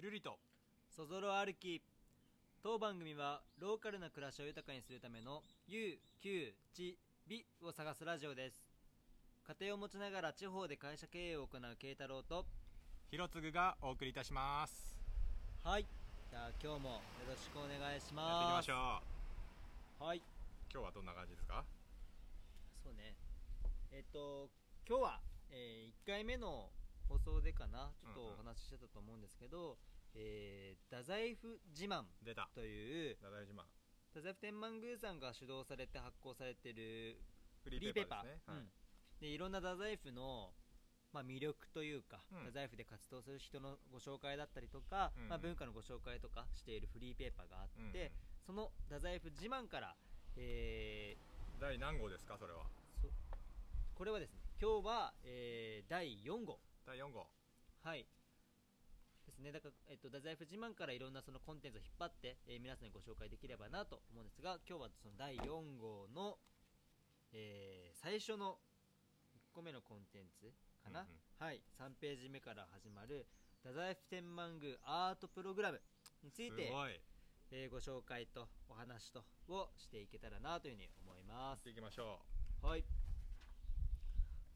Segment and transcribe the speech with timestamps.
[0.00, 0.38] ゆるりと。
[0.94, 1.82] そぞろ歩き。
[2.62, 8.62] 当番組はローカルな暮らしを豊かにするための有給地美を探すラジオです。
[9.44, 12.46] 家庭を持ちながら地方で会社経営を行う慶太郎と
[13.10, 14.96] 広次がお送りいたします。
[15.64, 15.86] はい。
[16.30, 19.02] じゃあ今日もよろしくお願いしやっていきますましょ
[20.00, 20.04] う。
[20.04, 20.22] はい。
[20.72, 21.64] 今日はどんな感じですか？
[22.84, 23.16] そうね。
[23.90, 24.48] えっと
[24.88, 25.20] 今日は、
[25.50, 26.70] え1回目の
[27.08, 27.90] 放送でかな？
[28.02, 28.32] ちょっとうんうん。
[28.34, 29.78] お話ししてたと思うんですけど、
[30.14, 32.04] えー太宰府自慢
[32.54, 33.64] というダダイ島
[34.10, 37.20] 太宰府天満宮さんが主導されて発行されてる
[37.64, 38.56] フフリーペーパーですね、はい。
[38.58, 38.68] うん。
[39.20, 40.52] でいろんな太宰府の、
[41.12, 42.38] まあ、魅力というか、うん。
[42.46, 45.28] 太宰府で活動する人のご紹介だったりとか、うん。
[45.28, 48.10] まあ、文化のご紹介とかしているフリーペーパーがあって、うんうん。
[48.46, 49.96] その太宰府自慢から、
[50.36, 51.16] え
[51.60, 52.38] 第何号ですか？
[52.38, 52.64] それは。
[53.94, 57.28] これはですね今日は、えー第4号第4号。
[57.84, 58.06] はい。
[59.26, 59.52] ですね。
[59.52, 66.38] だから、えっと、太宰府自慢からいろんなそのコンテンツを引っ張って、えー皆さんにご紹介できればなと思うんですが今日はその第4号の、
[67.32, 68.56] えー最初の
[69.36, 71.20] 1個目のコンテンツかな、うんうん。
[71.44, 71.60] はい。
[71.78, 73.26] 3ページ目から始まる
[73.60, 75.82] 太宰府天満宮アートプログラム
[76.24, 76.50] につすい。
[76.52, 76.72] て、
[77.50, 81.64] えーご紹介とお話とをしていけたらなというふうに思います。
[81.64, 82.20] ていきましょ
[82.62, 82.84] はい。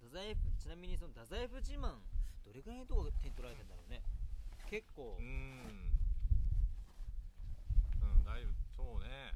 [0.01, 2.01] 太宰府ちなみにその太宰府自慢
[2.45, 4.03] どれぐらいのとこ点取られてんだろうね。
[4.69, 5.17] 結構。
[5.19, 5.27] うん。
[8.03, 9.35] うんだいぶそうね。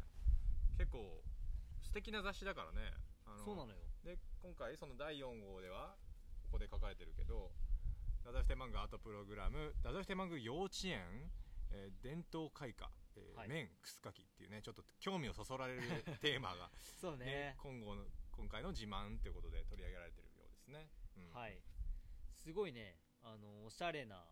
[0.79, 1.23] 結構
[1.83, 2.93] 素敵な雑誌だからね。
[3.27, 3.79] あそうなのよ。
[4.05, 5.97] で今回その第4号では
[6.45, 7.51] ここで書かれてるけど
[8.23, 11.03] 太宰府天満宮アートプログラム太宰府天満宮幼稚園、
[11.71, 13.49] えー伝統開花、えーはい。
[13.49, 15.83] 麺くすかきっていうねちょっと興味をそそられる
[16.23, 17.27] テーマが、 そうね。
[17.27, 21.33] ね今後の今回の自慢ということで取り上げられてるようですね、うん。
[21.33, 21.59] はい
[22.47, 22.95] すごいね
[23.27, 24.23] あのおしゃれな、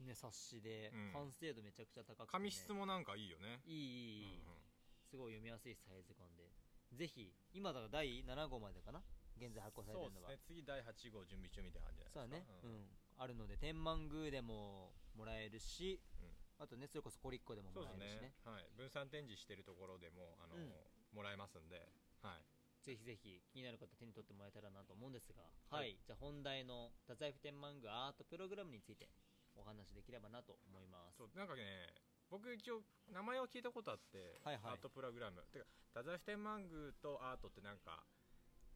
[0.00, 1.12] ね、冊子で、うん。
[1.12, 3.60] 完成度めちゃくちゃ高くて、ね、紙質もなんかいいよね。
[3.68, 4.64] いいいいいい、うんうん。
[5.04, 6.48] すごい読みやすいサイズ感で。
[6.96, 9.04] ぜひ今だから第7号までかな？
[9.36, 10.40] 現在発行されてそうでするのがね。
[10.48, 16.32] 次第8号準備中みたいな感じじゃそうだねないですか、うん、あるので天満宮でももらえるしうん。
[16.56, 18.32] あとねそれこそコリッコでもそうでもらえるしね。
[18.40, 18.52] すね。
[18.52, 20.72] はい、分散展示してるところでもあの、うん。
[21.12, 21.84] もらえますんで、
[22.24, 22.42] はい、
[22.82, 25.92] ぜひぜひ気になる方手に取ってもらえたらなと思うんですがは、はい。
[25.92, 29.08] いじゃあ本題の太宰府天満宮アートプログラムについて
[29.54, 31.18] お話できればなと思います。
[31.18, 31.92] そうなんかね
[32.30, 32.82] 僕一応
[33.12, 34.72] 名前を聞いたことあって、はいはい。
[34.72, 35.42] アートプログラム。
[35.52, 38.06] てか太宰府天満宮とアートってなんか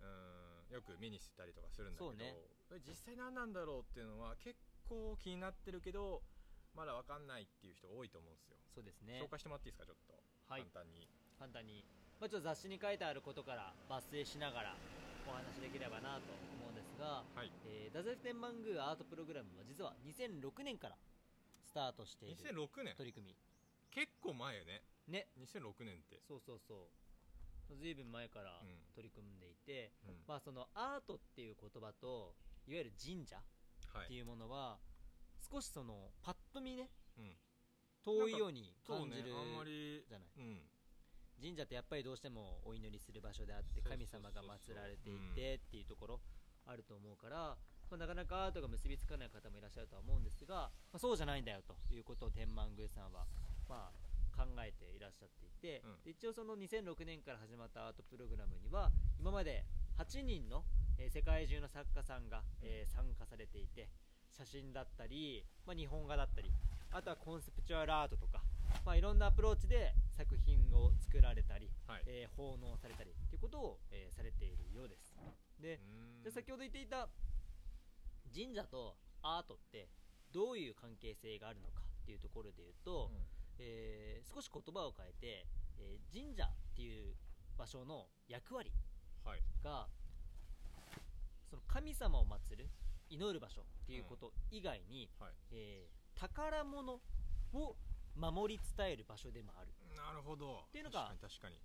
[0.01, 2.35] うーんよく目にしてたりとかするんだけどね。
[2.87, 6.23] 実際何なんだろうっていうのは結構気になってるけど
[6.75, 9.23] まだ分かんないっていう人多いと思うんですよ、そうですね。
[9.23, 10.19] 紹介してもらっていいですかちょっと、
[10.51, 10.67] はい。
[10.67, 11.09] 簡単に。
[11.39, 11.87] 簡単に、
[12.25, 14.73] まあ、ちょっと雑誌に書いてあることから抜粋しながら
[15.29, 17.53] お話できればなと思うんですが、はい。
[17.69, 20.97] えー、太宰府天満宮アートプログラムは実は2006年から
[21.69, 22.97] スタートしている2006年？
[22.97, 23.37] 取り組
[23.93, 24.81] 結構前よね。
[25.05, 26.25] みね2006年って。
[26.25, 26.89] そうそうそ
[27.69, 27.77] う。
[27.77, 28.73] ずいぶん前からうん。
[28.97, 30.25] 取り組んでいて、うん。
[30.25, 32.33] まあ、そのアートっていう言葉と
[32.65, 33.37] いわゆる神社
[33.93, 34.81] はい、っていうものは
[35.53, 37.37] 少しそのパッと見ねうん、
[38.01, 39.37] 遠いように感じるね。
[39.37, 40.29] あんまりじゃない。
[40.39, 40.74] うん
[41.41, 46.21] 神社ってやっぱりどうしてもお祈りする場所であって神様が祀られていうんてっていうところ
[46.67, 47.57] あると思うから、
[47.91, 53.27] まあ、なかなかアートが結びつかない方もいらっしゃるとは思うんですが、まあ、そうじゃないんだよということを天満宮さんは、
[53.69, 54.05] まあ、
[54.37, 56.03] 考えていらっしゃっていて、うん。
[56.05, 59.65] で一応その2006年から始まったアートプログラムには今まで
[59.99, 60.65] 8人の、
[60.99, 63.89] えー世界中の作家さんが、えー参加されていて
[64.31, 66.51] 写真だったり、まあ、日本画だったり
[66.91, 68.43] あとはコンセプチュアルアートとか、
[68.85, 72.03] まあ、いろんなアプローチで作品を作られたり、はい。
[72.07, 75.15] えー奉納されたりということを、えーされているようです。
[75.61, 75.81] で
[76.23, 77.09] で先ほど言っていた
[78.35, 79.89] 神社とアートって
[80.33, 83.11] どういう関係性があるのかっていうところで言うと、
[83.59, 85.47] えー少し言葉を変えて、
[85.79, 87.15] えー神社っていう
[87.57, 88.71] 場所の役割
[89.25, 89.41] はい。
[89.63, 89.89] が
[91.49, 92.69] その神様を祀る
[93.11, 95.33] 祈る場所っていうこと以外に、はい。
[95.53, 97.01] えー宝物
[97.55, 97.77] を
[98.17, 99.73] 守り伝える場所でもある。
[99.97, 100.65] なるほど。
[100.69, 101.13] っていうのが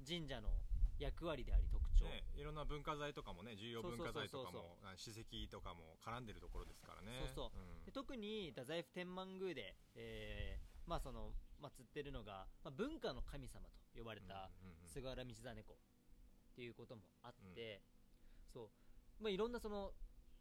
[0.06, 0.50] 神社の
[0.98, 7.24] 役割であり特徴、ね、いろんな文化財とかもね重要文化財とかもあ史跡とかも絡んでるところですからね。
[7.36, 7.86] そうそう。
[7.86, 11.32] で特に太宰府天満宮で、えーまあ、その
[11.62, 17.82] 祀ってるのが、まあ、文化の神様と呼ばれたうんうんうん菅原道真公っていうこともあって、
[18.52, 19.24] そう。
[19.24, 19.92] まあ、いろんなその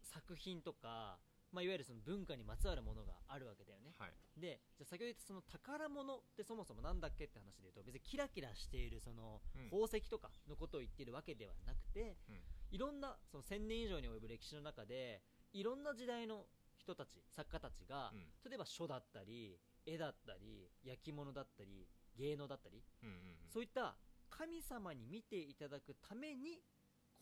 [0.01, 1.19] 作品とか、
[1.51, 4.11] まあ、いわゆるその文化にまつわるものがあるわけだよね、はい。
[4.39, 9.69] でじゃあ先ほど言ったその宝物ってそもそもなんだっけって話で言うと別にキラキラしているそのうん。
[9.69, 12.41] 宝石とかのことを言ってるわけではなくて、うん。
[12.71, 15.21] いろんなその1000年以上に及ぶ歴史の中で
[15.53, 16.45] いろんな時代の
[16.77, 18.19] 人たち作家たちが、うん。
[18.49, 23.21] 例えば書だったり絵だったり焼き物だったり芸能だったりうんうんうん。
[23.51, 23.95] そういった
[24.29, 26.61] 神様に見ていただくために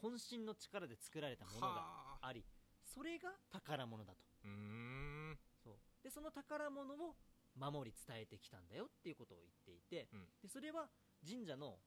[0.02, 2.28] 渾身の力で作られたものがはあ。
[2.28, 2.44] あり
[2.88, 4.20] それが宝物だと。
[4.44, 5.40] うーん。
[5.64, 5.74] そう。
[6.04, 7.16] でその宝物を
[7.56, 10.26] 守り伝えてきたんだよっていうことを言っていて、うん。
[10.42, 10.90] でそれは
[11.28, 11.80] 神社の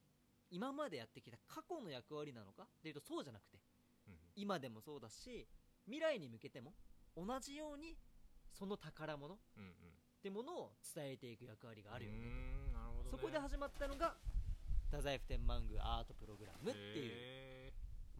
[0.50, 3.58] 今までやってきた過去の役割なのかっていうとそうじゃなくて
[4.08, 4.14] うん。
[4.36, 5.46] 今でもそうだし
[5.86, 6.74] 未来に向けても
[7.16, 7.96] 同じように
[8.52, 9.38] その宝物っ
[10.22, 12.72] てものを伝えていく役割があるよねうーん
[13.04, 13.10] ね。
[13.10, 14.16] そこで始まったのが
[14.90, 17.39] 太宰府天満宮アートプログラムっていうへ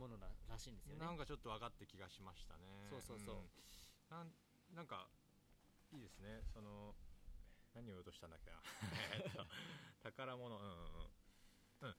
[0.00, 1.05] ものならしいんですよね。
[1.05, 2.88] ーなんかちょっと分かって気がしましたね。
[2.88, 3.44] そうそうそう。
[3.44, 3.52] ん。
[4.08, 4.32] なん
[4.73, 5.12] なんか
[5.93, 6.41] いいですね。
[6.49, 6.97] その
[7.76, 8.56] 何を言おうとしたんだっけな。
[9.20, 9.44] えっと
[10.00, 10.56] 宝物。
[10.56, 11.11] うんうんうん。
[11.82, 11.97] うん。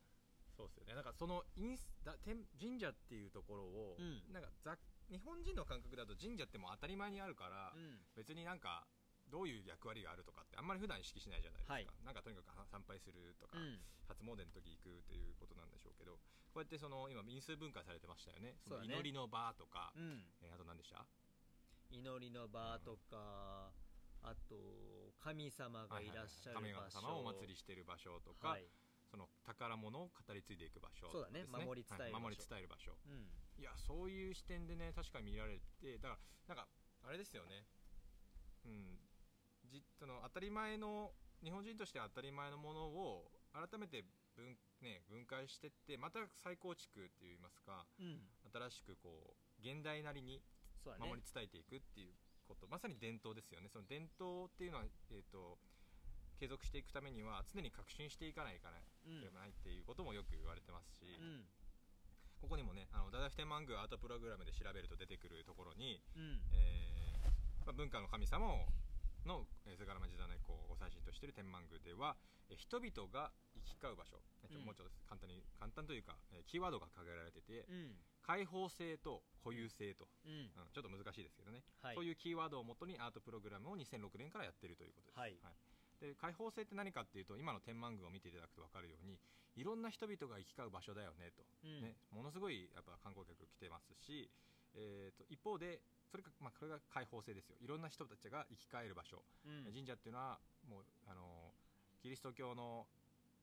[0.57, 0.95] そうですよね。
[0.95, 4.33] なんかそのインスだ天神社っていうところを、うん。
[4.33, 4.77] なんかざ
[5.09, 8.01] 日本人の感覚だと神社ってもう当たり前にあるから、うん。
[8.15, 8.87] 別になんか
[9.29, 11.87] どういう役割があるとかってあんまり普段意識しないじゃないですか、はい。
[12.03, 13.79] なんかとにかくは参拝するとか、うん。
[14.07, 16.20] 初詣の時行くということなんでしょうけどこ
[16.59, 18.57] うやってその今民数分解されてましたよね。
[18.67, 20.25] その祈りの場とか、うん。
[20.41, 21.05] えーあと何でした？
[21.89, 23.71] 祈りの場とか
[24.23, 24.55] あと
[25.19, 27.01] 神様がいらっしゃる神場所。
[27.01, 28.65] 様をお祭りしている場所とか、はい。
[29.09, 31.45] その宝物を語り継いでいく場所そうだね。
[31.51, 32.15] 守り伝える場所。
[32.15, 32.21] はい。
[32.21, 32.91] 守り伝える場所。
[33.05, 33.27] うん。
[33.59, 36.67] いやそういう視点でね確かに見られてだからなんか
[37.03, 37.67] あれですよね。
[38.65, 38.99] うん。
[39.69, 41.11] じその当たり前の
[41.43, 44.05] 日本人として当たり前のものを改めて
[44.35, 48.21] 分,、ね、分解してってまた再構築っていいますかうん。
[48.51, 50.41] 新しくこう現代なりに
[50.99, 52.13] 守り伝えていくっていう
[52.47, 53.69] こと、まさに伝統ですよね。
[53.69, 55.57] その伝統っていうのは、えー、と
[56.41, 59.21] 継続していくためには常に革新していかないかなうん。
[59.21, 61.45] けないっていうこともよく言われてますし、うん。
[62.41, 66.41] ここにもねあのダダフテンマングーアートプログラムで調べると出てくるところに、うん。
[66.51, 68.65] えーまあ、文化の神様を
[69.25, 72.17] のえー菅原町田猫を最新としている天満宮では、
[72.49, 74.65] えー人々が行き交う場所、ねちょうん。
[74.65, 77.95] もうちょっと簡単に簡単というか、えーキーワードが掲げられてて、うん。
[78.21, 80.51] 開放性と固有性と、うん。
[80.51, 81.95] うんちょっと難しいですけどね、はい。
[81.95, 85.35] そういうキーワードをもとにアートプログラムを2006年からやっているということです、はい。
[86.01, 89.19] で開放性って何かっていうと今の天満宮を見ていただくと分かるように
[89.55, 91.81] いろんな人々が行き交う場所だよねと、うん。
[91.81, 94.29] ね、ものすごいやっぱ観光客来てますし、
[94.73, 97.55] えー、と一方でそれか、まあ、これが開放性ですよ。
[97.63, 99.71] いろんな人たちが行き交える場所、うん。
[99.71, 100.37] 神社っていうのは
[100.67, 101.55] もうあの
[102.03, 102.85] キリスト教の、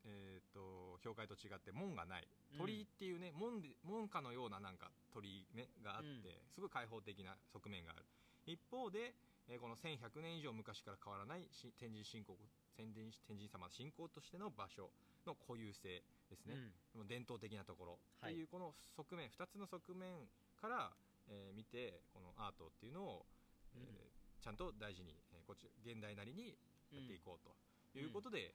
[0.04, 2.28] えー、と教会と違って門がない。
[2.52, 2.58] うん。
[2.60, 6.22] 鳥居っていうね、門で門下のようななんか鳥居、ね、があって、うん。
[6.52, 8.04] すごい開放的な側面がある。
[8.44, 9.16] 一方で、
[9.48, 12.36] えーこの1100年以上昔から変わらないし天神信仰
[12.76, 14.92] 天神天神様の信仰としての場所
[15.26, 16.54] の固有性ですね、
[16.96, 17.08] うん。
[17.08, 17.98] 伝統的なところ。
[18.20, 18.32] はい。
[18.32, 20.28] っていうこの側面、2つの側面
[20.60, 20.92] から、
[21.28, 23.26] えー見てこのアートっていうのを、
[23.74, 23.96] えーうん
[24.38, 26.54] ちゃんと大事に、えーこっち現代なりに
[26.94, 27.50] やっていこうと。
[27.98, 28.54] いうことで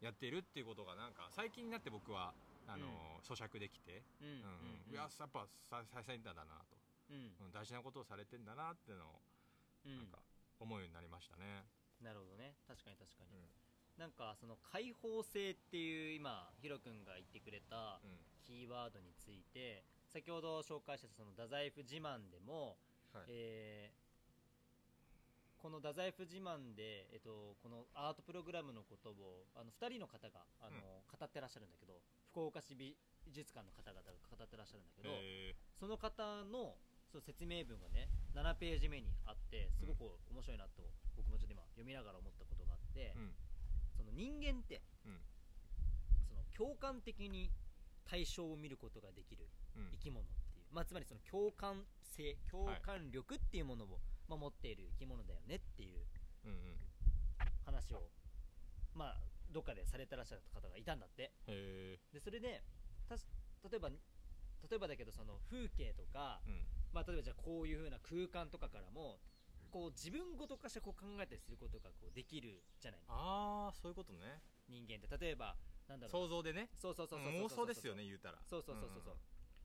[0.00, 2.32] やっているっていうことがなんか最近になって僕は
[2.66, 4.28] あのー咀嚼できて、うん。
[4.28, 4.92] うんうん。
[4.92, 6.76] いややっぱ最最先端だなと、
[7.10, 7.32] うん。
[7.46, 9.20] うん大事なことをされてんだなっていうのを
[9.86, 9.96] うん。
[9.96, 10.18] なんか
[10.58, 11.64] 思うようになりましたね。
[12.00, 12.56] なるほどね。
[12.66, 14.00] 確かに確かに、うん。
[14.00, 18.18] なんかその開放性っていう今ヒロ君が言ってくれたうん。
[18.42, 22.78] キーワードについて先ほど紹介したその太宰府自慢でも、
[23.10, 23.34] はい。
[23.34, 24.04] えー
[25.64, 30.76] この太宰府自慢で、えっと、このアートプログラムのことをあの2人の方があの、
[31.08, 32.04] 語ってらっしゃるんだけど
[32.36, 32.92] 福岡市美
[33.32, 36.76] 術館の方々が語ってらっしゃるんだけど、えその方の
[37.08, 40.04] そう説明文がね7ページ目にあってすごく
[40.36, 40.84] 面白いなと、
[41.16, 43.32] 僕もちょっと今読みながら思ったことがあって、ーうん。
[43.96, 45.16] その人間ってうん。
[46.28, 47.48] その共感的に
[48.04, 49.48] 対象を見ることができる。
[49.48, 56.04] うん生き物っていう、まあ、つまりその共感性共感力っていうものを、まあ、持っている生き物だよねっていう
[56.44, 56.58] うんうん。
[57.64, 58.10] 話を
[58.94, 59.16] まあ
[59.50, 61.32] どっかでされてらっしゃる方がいたんだって。
[61.46, 62.62] へでそれで
[63.08, 63.26] たし
[63.70, 63.96] 例えば例
[64.76, 66.66] えばだけどその風景とか、ーうん。
[66.92, 69.18] まあ、例えばじゃあこういう風な空間とかからも
[69.70, 74.40] こう自分ごと化してこう考えたりすることがこうできるじゃないああそういうことね。
[74.68, 75.10] 人間って。
[75.18, 75.56] 例えば
[75.88, 76.10] なんだろう。
[76.10, 76.70] 想像でね。
[76.74, 78.38] そうそうそうそう妄想ですよね言うたら。
[78.48, 79.16] そうそうそうそうそう、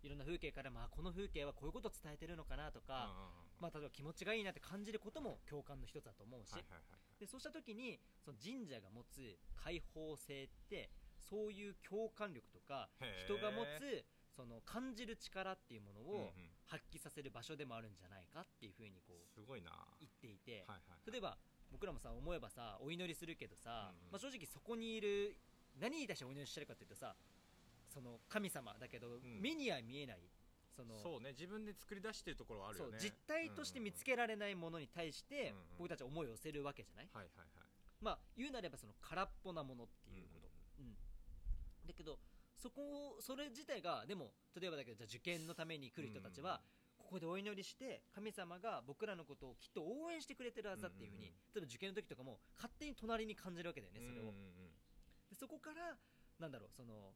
[0.04, 3.12] いろんな風景から、まあ、この風景はこういうことを伝えてるのかなとか、
[3.60, 10.90] まあ、例えば気持ちがいいなって感じることも共感の一つだと思うし、はいはいはいでそうした時にその神社が持つ開放性って
[11.20, 12.88] そういう共感力とか
[13.28, 14.06] 人が持つ
[14.40, 16.32] その感じる力っていうものを
[16.66, 19.70] 発揮させる場所でもあるんじゃないかっていうふうにこうすごいな。
[19.70, 21.12] は言っていて、いはいはい。
[21.12, 21.36] 例えば
[21.70, 24.12] 僕らもさ思えばさお祈りするけどさ、うんうん。
[24.14, 25.36] まあ、正直そこにいる
[25.78, 27.16] 何に対してお祈りしてるかっていうとさ
[27.90, 29.42] その神様だけど、ん。
[29.42, 30.20] 目には見えない
[30.76, 31.32] そのそうね。
[31.32, 32.98] 自分で作り出してるところはあるよね。
[33.00, 37.48] 実体として見つけられないものに対して、うんうん僕たちは思いを寄せるわけじゃない、はいはいはい。
[38.02, 40.48] まあ言うなればその空っぽなものっていうこと、
[40.80, 40.96] うん
[41.88, 42.20] だけど
[42.56, 46.62] そこをそれ自体がでも例えばだけどじゃあ受験のために来る人たちは、
[46.98, 51.34] ここでお祈りして神様が僕らのことをきっと応援してくれてるはずだっていうふうに、うんうん。
[51.56, 54.36] 例えば受験の時とかも勝手に隣に感じるわけだよねそれを、うんうん。
[55.32, 55.98] でそこから
[56.38, 57.16] なんだろうその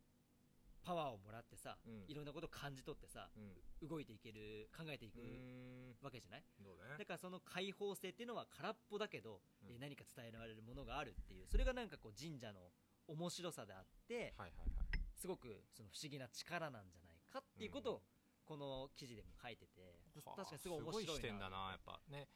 [0.83, 2.03] パワーをもらってさ、うん。
[2.07, 3.43] いろんなことを感じ取ってさうん。
[3.43, 5.95] うん動いていける考えていくうん。
[6.01, 6.43] わけじゃない？
[6.63, 7.03] そうだね。
[7.05, 9.71] からその開放性っていうのは空っぽだけど、うん。
[9.71, 12.71] えー何か伝えられるものがあるっていうそれがなんかこう神社の
[13.07, 14.99] 面白さであってはいはいはい。
[15.15, 18.01] すごくその不思議な力なんじゃないかっていうことを
[18.45, 21.07] この記事でも書いててはあ確かにすごい面白いな。
[21.07, 21.99] すごい視点だなやっぱ。
[22.09, 22.27] ね。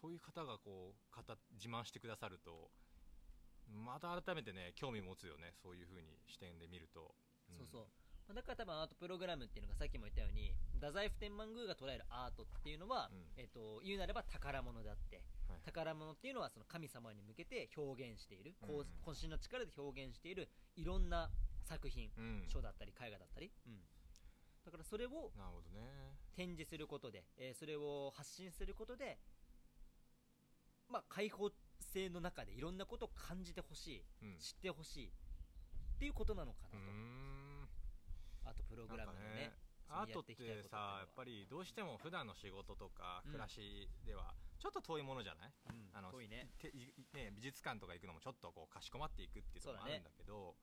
[0.00, 2.70] そういう方がこう語自慢してくださると
[3.68, 7.04] また改めてね興味持つよねそういう風に視点で見ると、ん
[7.56, 7.86] そうそう。
[8.28, 13.24] まあだから多分アートプログラムっていうのがさっきも言ったように太宰府天満宮が捉えるアートっていうのは、うん。
[13.36, 18.80] えっと言うなれば宝物であってはい宝物っていうのはその神様に向けて表現している、こうん。
[18.80, 21.30] う渾身の力で表現しているいろんな
[21.64, 22.44] 作品、うん。
[22.48, 23.80] 書だったり絵画だったり、うん。
[24.64, 25.32] だからそれを
[26.36, 29.18] 展示することで、えーそれを発信することで、
[30.90, 31.50] まあ、開放
[31.80, 34.38] 性の中でいろんなことを感じてほしいうん。
[34.38, 35.10] 知ってほしいっ
[35.98, 36.76] ていうことなのかなと、
[38.58, 39.54] とプログラムのね
[39.88, 40.36] アートって
[40.68, 43.32] さやっぱりどうしても普段の仕事とかうん。
[43.32, 46.50] 暮らしではちょっと遠いものじゃない、うんあの遠いね。
[47.14, 50.54] ね、美術館とか行くのもちょっとこうかしこまっていくっていうところもあるんだけど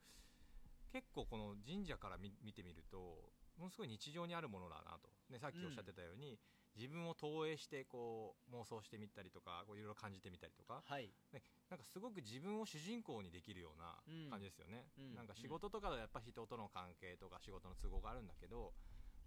[0.92, 6.38] 結構この神社から見見てみるとものすごい日常にあるものだなと、ね、さっきおっしゃってたように、
[6.76, 11.14] 自分を投影してこう妄想してみたりとかこういろいろ感じてみたりとか、はい。
[11.32, 14.30] ね、なんかすごく自分を主人公にできるようなうん。
[14.30, 15.16] 感じですよね、うん。
[15.16, 18.74] なんか仕事とかではやっぱ人との関係とか仕事の都合があるんだけど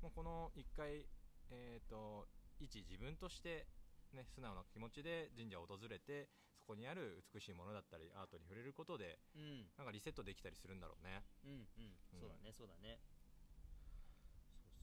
[0.02, 1.06] もうこの一回、
[1.50, 2.28] えー、と
[2.60, 3.66] 一自分として、
[4.12, 6.28] ね、素直な気持ちで神社を訪れて
[6.58, 9.66] そこにある美しいものだったりアートに触れることでうん。
[9.76, 11.24] なんかリセットできたりするんだろうね。
[11.44, 11.96] うんうん。
[12.12, 12.98] うんそうだねそうだね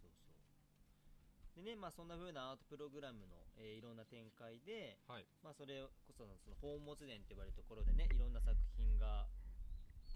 [0.01, 5.25] そうそうそうでねまあそんな風なアートプログラムの、えーいろんな展開ではい。
[5.41, 9.25] まあそれこそのその宝物殿って言われるところでねいろんな作品が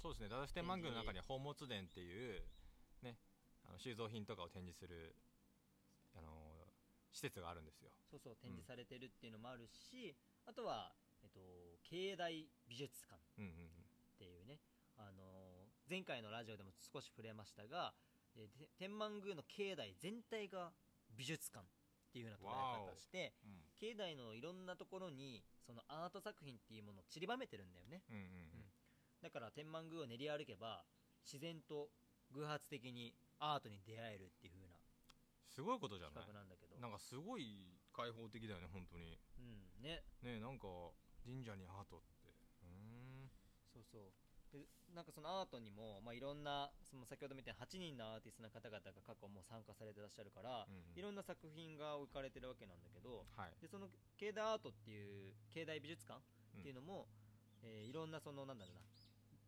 [0.01, 0.29] そうですね。
[0.29, 2.43] ダダステンマングの中には宝物殿っていう、
[3.03, 3.15] ね、
[3.67, 5.15] あの収蔵品とかを展示する
[6.15, 6.27] あの
[7.11, 7.91] 施設があるんですよ。
[8.11, 10.15] そうそう展示されてるっていうのもあるし、
[10.45, 10.91] あとは、
[11.23, 11.39] えっと、
[11.83, 13.65] 境内美術館うんうんうん。
[13.65, 14.59] っていうね、
[14.97, 15.49] あのー
[15.89, 17.93] 前回のラジオでも少し触れましたが、
[18.37, 20.71] えーて天満宮の境内全体が
[21.19, 21.67] 美術館っ
[22.15, 23.59] ていうような捉え方をしてうん。
[23.75, 28.03] 境内のいろんなところにそのアート作品っていうものを散りばめてるんだよね。
[28.09, 28.25] うんうんう
[28.63, 28.71] ん。
[29.21, 30.85] だから天満宮を練り歩けば
[31.27, 31.91] 自然と
[32.31, 34.79] 偶発的にアートに出会えるっていう風な
[35.47, 36.33] すごいことじゃない？
[36.33, 36.79] なんだけど。
[36.79, 39.19] なんかすごい開放的だよね本当に。
[39.37, 39.83] うん。
[39.83, 40.03] ね。
[40.23, 40.67] ねなんか
[41.25, 42.31] 神社にアートって。
[42.63, 43.29] うーん。
[43.73, 44.11] そうそう
[44.51, 44.65] で
[44.95, 50.97] なんかそのアートにも、まあ、いろんなその先ほど見たように8人のアーティストの方々が過去もう参加されてらっしゃるから、うんうん。
[50.97, 53.53] いろんな作品が置かれてるわけなんだけどはい。
[53.61, 53.87] でその
[54.17, 57.05] 境内アートっていう境内美術館っていうのも、
[57.61, 58.81] えーいろんなそのなんだろうな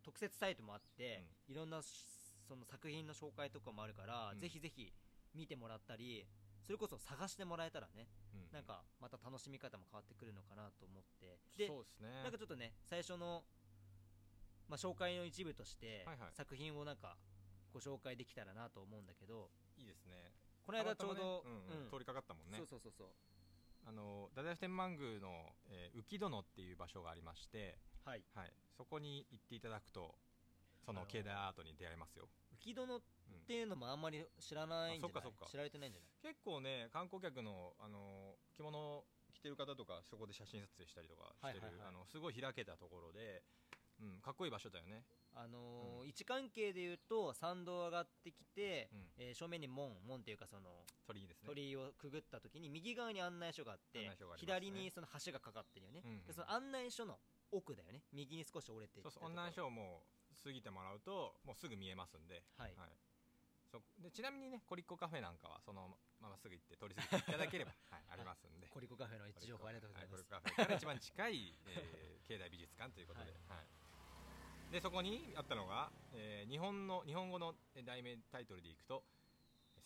[0.04, 1.86] 特設サイトもあって、いろんなし
[2.46, 4.40] その作品の紹介とかもあるから、うん。
[4.40, 4.92] ぜひぜひ
[5.34, 6.26] 見てもらったり
[6.62, 11.38] それこそ探してもらえたらねうんなんかまた楽しみ方も変わってくるのかなと思って。
[11.56, 12.22] でそうですね。
[12.22, 13.42] なんかちょっとね最初の、
[14.72, 17.18] まあ、紹介の一部として、作品をなんか
[17.74, 20.32] ご紹介できたらなと思うんだけどいいですね。
[20.64, 21.90] この間ちょうど、ねうんうんうん。
[21.90, 22.56] 通りかかったもんね。
[22.56, 23.08] そうそうそうそう。
[23.84, 27.76] あの太宰府天満宮の、えー浮殿っていう場所がありまして、
[28.06, 28.24] はい。
[28.34, 30.14] はい、そこに行っていただくと
[30.86, 32.30] そのあのー境内アートに出会えますよ、
[32.64, 35.20] 浮殿っうんていうのもあんまり知らないんじゃない？
[35.20, 35.46] あそっかそっか。
[35.50, 36.32] 知られてないんじゃない？
[36.32, 41.88] 結構ね観光客の、あのー着物を着てる方とかそこで写真撮影したりとかしてる、はいはいはい。
[41.88, 43.42] あのすごい開けたところで、
[44.02, 45.04] うん、かっこいい場所だよね、
[45.34, 46.08] あのーうん。
[46.08, 51.48] 位置関係で言うと参道上がってきて、うん、えー正面に門門っていうかその鳥居ですね。
[51.48, 54.16] 鳥居をくぐった時に右側に案内所があってね。
[54.36, 57.18] 左にその橋がかかってるよね、うんうんでその案内所の
[57.52, 58.02] 奥だよね。
[58.12, 62.74] 右に少し折れていそうそう案内所をもう過ぎてもらうともうすぐ見えますんで,、はい。
[63.70, 68.68] そでちなみにねコリッコカフェなんかはそのまますぐ行って通り過ぎていただければ、 はい、ありますんで。
[68.68, 73.66] コリコカフェの位置情報ありがとうございます、はコリコカフェから一番近い、えー境内美術館ということで, はい
[74.72, 77.54] でそこにあったのが、えー日本の日本語の
[77.86, 79.04] 題名タイトルでいくと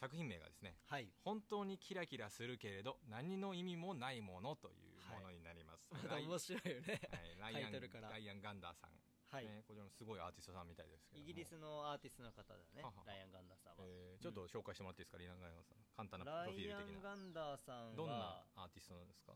[0.01, 1.09] 作品名がですねはい。
[1.25, 7.01] 本当にキラキラするけれど何の意味もないものというものになります、またライ面白いよね。
[7.11, 8.91] はいライアンライアン・ガンダーさん、
[9.31, 11.25] はい、ね、こちらのすごいアーティストさんみたいですけども。
[11.25, 15.79] イギリスのアーティストの方だねははライアン・ガンダーさんは、えーちょっと紹介してもらっていいですか、リアン・ガンダーさん。
[15.97, 19.33] 簡単なプロラフィーイアン・ル的なガンダーさんはどんなアーティストなんですか？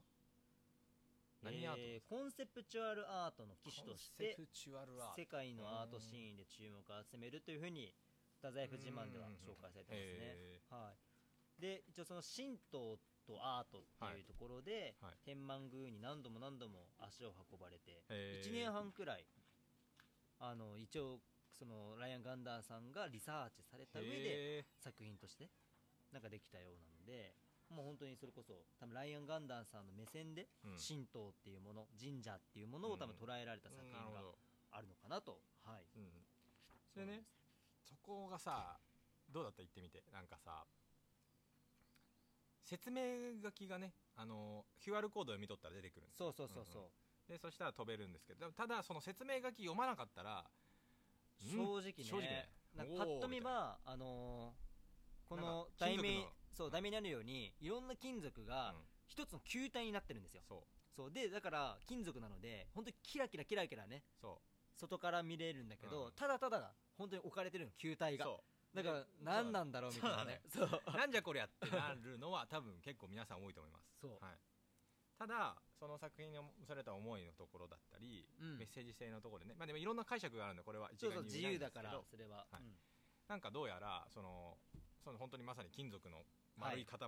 [1.42, 4.36] 何アートえーコンセプチュアルアートの機種として
[5.16, 7.94] 世界のアートシーンで注目を集めるというふうに
[8.40, 10.36] 太宰府自慢では紹介されてますね。
[10.36, 15.12] へはい、で一応その神道とアートっていうところで、はい。
[15.24, 18.48] 天満宮に何度も何度も足を運ばれて、へー。
[18.48, 19.26] 1年半くらい
[20.40, 21.20] あの一応
[21.52, 25.50] そのライアン・ガンダーさんがリサーチされた上でへ作品として
[26.12, 27.34] なんかできたようなので
[27.70, 34.20] もう本当にそれこそ多分ライアン・ガンダーさんの目線で神道っていうもの神社っていうものを多分捉えられた作品が
[34.72, 35.40] あるのかなと。
[35.64, 35.86] はい。
[37.06, 37.22] ね
[37.84, 38.78] そこがさ
[39.28, 39.58] どうだった？
[39.58, 40.02] 言ってみて。
[40.12, 40.66] なんかさ
[42.62, 43.02] 説明
[43.42, 46.32] 書きがねあの QR コードを読み取ったら出てくるんですよ。
[46.32, 46.90] そうそうそうそ
[47.28, 50.44] う、でそしたら飛べるんですけどただその説明書き読まなかったら
[51.40, 52.48] 正直ね正直ね。
[52.76, 54.70] パッと見はあのー
[55.28, 58.76] この題名のそう題名にあるようにいろんな金属がうん。
[59.10, 60.58] 一つの球体になってるんですよ、そう。
[60.94, 61.10] そう。
[61.10, 64.40] でだから金属なので本当にキラキラキラキラねそ
[64.76, 66.12] 外から見れるんだけど、うん。
[66.12, 68.26] ただただ本当に置かれてるの球体が。
[68.26, 68.28] う。
[68.28, 70.40] そだからで何なんだろうみたいなね。
[70.48, 70.96] そうう。
[70.96, 73.98] なんじゃこりゃってなるのは多分結構皆さん多いと思います。
[74.00, 74.10] そう。
[74.24, 74.38] はい、
[75.18, 76.38] ただその作品に
[76.68, 78.58] された思いのところだったり、うん。
[78.58, 79.56] メッセージ性のところでね。
[79.58, 82.22] まあでもいろんな解釈があるんでこれは一そうそう概に言えない自由だかんですけど。
[82.22, 82.62] らそれは、はい。
[82.62, 82.78] うん
[83.30, 84.58] なんかどうやらその
[85.04, 86.24] その本当にまさに金属の
[86.56, 86.98] 丸い塊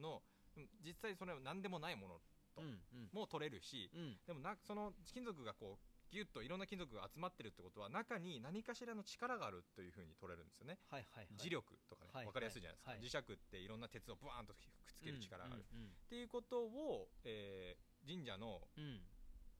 [0.00, 0.22] の、
[0.56, 2.20] うん実際それは何でもないものと
[2.56, 3.08] うんうん。
[3.12, 4.18] も取れるし、うん。
[4.26, 11.36] でもなその金属がこうギュッといろんな金属が集まってるってことは中に何かしらの力があるというふうに取れるんですよね、はいはいはい。
[11.38, 19.00] 磁力とかね、はい分かりやすいじゃないですか、はい磁石っていろんな鉄をブワーンとくっつける力がある、うんっていうことを、えー神社のうんうん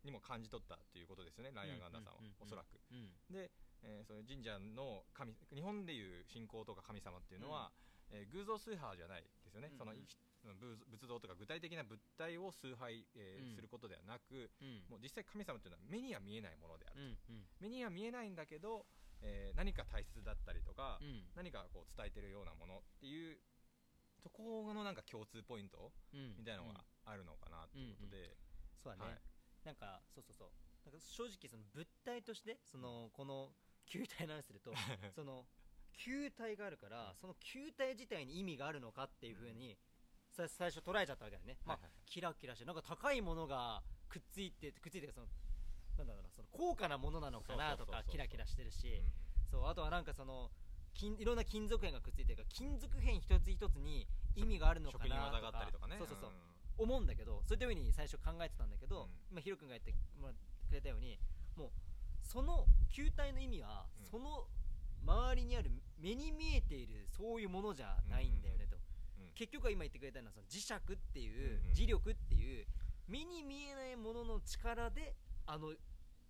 [0.04, 2.46] にも感じ取ったっていうことですよねライアン・ガンダーさんは、うんうんうんうん。
[2.46, 2.78] おそらく。
[2.90, 3.10] うん。
[3.34, 3.50] で、
[3.82, 7.70] えーそういう神社の神日本でいう信仰とか神様っていうのは、
[8.10, 9.72] えー偶像崇拝じゃないですよね、うん。
[9.72, 10.06] うんそのい
[10.44, 13.54] 仏仏像とか具体的な物体を崇拝、えーうん。
[13.54, 14.84] することではなくうん。
[14.88, 17.46] もう実際神様っていうのは目には見えないものである、うんうん。
[17.60, 18.86] 目には見えないんだけど、
[19.20, 21.26] えー何か大切だったりとか、うん。
[21.34, 23.38] 何かこう伝えてるようなものっていう
[24.22, 26.34] そこのなんか共通ポイントうん。
[26.38, 28.36] みたいなのがあるのかなっていうことで、
[28.82, 29.20] そうだね、はい。
[29.64, 30.50] なんかそうそうそう。
[30.86, 33.52] なんか正直その物体としてそのこの
[33.88, 34.72] 球体の話すると
[35.14, 35.46] その
[35.92, 39.76] 球体があるからその球体自体に意味があるのかっていうふうに
[40.30, 41.92] さ最初捉えちゃったわけだよね、まあはいはい。
[42.06, 45.26] キラキラしてなんか高いものがくっついてくっついてその
[45.96, 49.12] なんだろうなその高価なものなのかなとかキラキラしてるし、うん。
[49.50, 50.50] そうあとはなんかその
[50.94, 55.88] 金いろんな金属片がくっついてるから金属片一つ一つに意味があるのかなとか。
[55.88, 55.96] ね。
[55.98, 56.34] そうそうそう、ん。
[56.78, 59.10] 思うんだけどそういったふうに最初考えてたんだけど、うん。
[59.30, 61.18] 今ヒロ君がやってもらってくれたように
[61.56, 61.70] もう
[62.28, 64.06] その球体の意味は、うん。
[64.06, 64.44] その
[65.02, 68.76] 周りにある目に見えているそういうものじゃないんだよねと、
[69.18, 69.32] うん。
[69.34, 70.78] 結局は今言ってくれたのはその磁石っ
[71.12, 71.72] ていう、うんうん。
[71.72, 72.66] 磁力っていう
[73.08, 75.14] 目に見えないものの力で
[75.46, 75.72] あの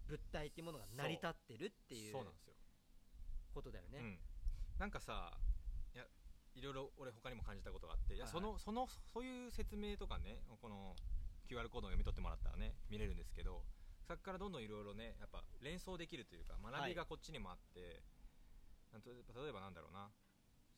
[0.07, 2.25] 物体っていうものが成り立ってるっていうそう。
[2.25, 2.55] なんですよ、
[3.53, 4.19] ことだよね、うん、
[4.79, 5.33] なんかさ
[5.95, 6.05] いや
[6.55, 10.95] いろいろ俺他にも感じたことがあっていやはいそのそのそういう説明とかねこの
[11.51, 13.65] QR コードを読み取ってもらったらね見れるんですけど
[14.09, 18.01] そこからどんどんいろいろねやっぱ連想できるというか学びがこっちにもあって、
[18.91, 20.09] なんと例えばなんだろうな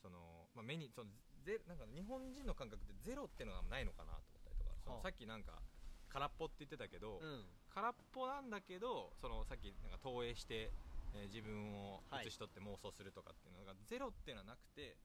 [0.03, 1.11] その、まあ、目にその
[1.47, 5.03] ゼなんか日本人の感覚ってゼロっていうのがないのかなと思ったりとか、そのはあ。
[5.07, 5.62] さっきなんか
[6.11, 7.47] 空っぽって言ってたけど、うん。
[7.71, 10.75] 空っぽなんだけどそのさっきなんか投影して、
[11.14, 12.27] えー自分をはい。
[12.27, 14.99] 写し取って妄想するとかっていうのが、ゼロっていうのはなくて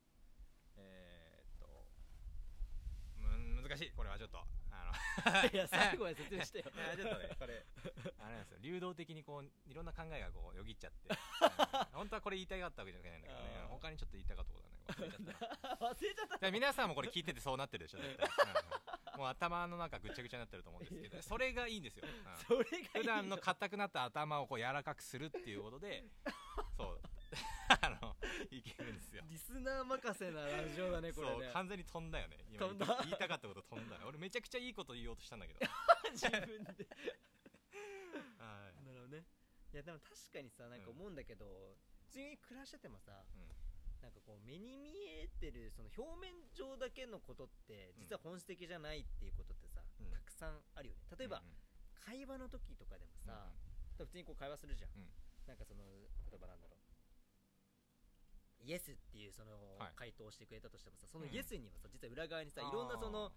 [0.77, 1.69] えーっと
[3.21, 3.91] うん難しい。
[3.93, 4.41] これはちょっと
[5.53, 6.65] いや最後まで説明してよ。
[6.75, 7.65] いやちょっとねこれ。
[8.19, 8.57] あれなんですよ。
[8.61, 11.15] 流動的にこういろんな考えがこうよぎっちゃって。
[11.93, 13.65] 本当はこれ言いたかったわけじゃないんだけどね。
[13.69, 15.67] 他にちょっと言いたかったことなんだけど忘れちゃった。
[15.67, 16.51] な忘れちゃった。
[16.51, 18.51] 皆さんもこれ聞いててそうなってるでしょ絶対、うん。
[18.51, 22.37] うんもう頭の中ぐっちゃぐちゃになってると思うんですけどそれがいいんですよ、うん。
[22.37, 26.03] それがいいよ普段の硬くなった頭をこう柔らかくするっていうことで
[26.77, 27.01] そう
[27.81, 28.15] あの
[28.49, 29.23] いけるんですよ。
[29.27, 31.45] リスナー任せなラジオだねこれね。
[31.45, 32.45] そう完全に飛んだよね。
[32.51, 32.85] 今飛んだ。
[33.03, 34.07] 言いたかったこと飛んだよ。
[34.07, 35.59] 俺めちゃくちゃいいこと言おうとしたんだけど。
[36.11, 36.87] 自分で。
[38.39, 38.85] はい。
[38.85, 39.25] なるほどね。
[39.73, 43.49] いやでも確かにさなんか思うんだけど、普通に暮らしててもさうん。
[44.01, 50.11] なんかこう目に見えてるその表面上だけのことって実は本質的じゃないっていうことってさ、うん。
[50.11, 51.01] たくさんあるよね。
[51.17, 51.55] 例えば、うんうん。
[52.05, 53.65] 会話の時とかでもさ、うん
[53.97, 55.07] 普通にこう会話するじゃん、うん。
[55.47, 55.81] なんかその
[56.29, 56.84] 例えばなんだろう
[58.65, 59.93] イエスっていうそのはい。
[59.95, 61.31] 回答をしてくれたとしてもさそのうん。
[61.31, 63.31] イエスにはさ実は裏側にさいろんなその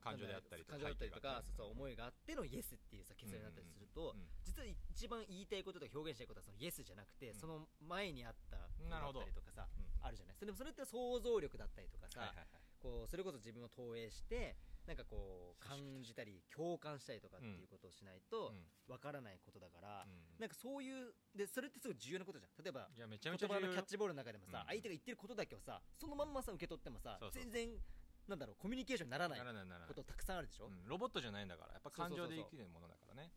[0.00, 4.12] 感情であったりとか感情だったりとか、そうそう思いがあってのイエスっていうさ結論になったりすると、
[4.44, 7.40] 実実は一番言いたいこととか表現したいことはそのイエスじゃなくて、うん。
[7.40, 9.88] その前にあったなるほどだったりとかさうん。
[10.04, 10.36] あるじゃない。
[10.36, 12.20] それでもそれって想像力だったりとかさ、
[12.84, 18.92] こうそれこそ自分を投影してなんかこう感じたり共感したりとかっていうことをしないとうん。
[18.92, 20.38] わからないことだから、うん。
[20.38, 22.52] なんかそういうでそれってすごい重要なことじゃん。
[22.62, 24.66] 例えばいやめちゃ言めちゃ重要よ葉のキャッチボールの中でもさ、うん。
[24.68, 27.68] 相手が言ってることだけをさそのまんまさ受け取ってもさ全然
[28.28, 30.84] なんだろうコミュニケーションにならないことたくさんあるでしょ、うん。
[30.84, 33.32] ロボットじゃないんだからやっぱ感情で生きるものだからね。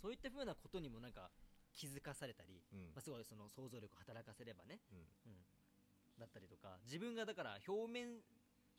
[0.00, 1.30] そういったふうなことにもなんか
[1.72, 4.80] 気づかされたり、まあ、すごいその想像力を働かせればね、
[6.18, 8.20] だったりとか自分がだから表面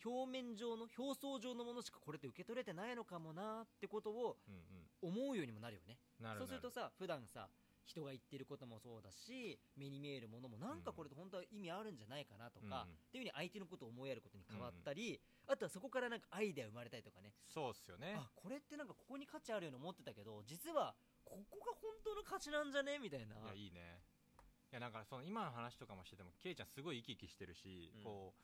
[0.03, 4.61] 表面上の表層上のものしかこれって受け取れてないのかもなってことをうんうん。
[5.01, 5.97] 思うようにもなるよね。
[6.19, 7.49] なるそうするとなさ普段さ
[7.85, 12.81] 人が言ってることもそうだし目に見えるものもなんかこれって本当は意味あるんじゃないかなとか、うんうん。
[12.81, 17.33] っていうふうに相手のことを思いやることに変わったり、あとはそこからなんかアイデア生まれたりとかね。
[17.49, 18.15] そうっすよね。
[18.15, 20.93] あこれってなんかここに価値あるように思ってたけど実は
[21.25, 23.35] ここが本当の価値なんじゃねみたいな。
[23.35, 24.03] いやいいね。
[24.71, 28.03] いやなんかその今の話とかもしててもケイちゃんすごい生き生きしてるし、うん。
[28.03, 28.43] こう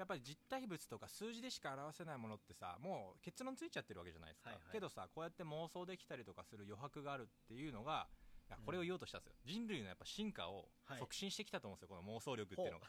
[0.00, 4.72] やっぱり実体物とか数字でしか表せないものってさもう結論ついちゃってるわけじゃないですか、はいはい。
[4.72, 8.08] けどさこうやって妄想できたりとかする余白があるっていうのが
[8.48, 8.64] いやうん。
[8.64, 10.98] これを言おうとしたんですよ、人類のやっぱ進化をはい。
[11.00, 12.86] 促進してきたと思うんですよこの妄想力っていうのが。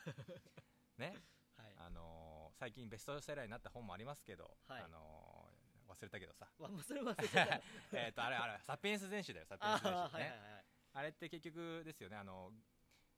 [0.97, 1.13] ね。
[1.57, 1.75] はい。
[1.77, 4.83] あのー最近ベストセラーになった本もありますけど、はい。
[4.83, 6.47] あのー忘れたけどさ。
[6.57, 7.61] わもうそれ忘れてた。
[7.91, 12.51] えっとあれあれサピエンス全史だよサピエンあス全史ね、ーはいはいはいあれって結局ですよねあの、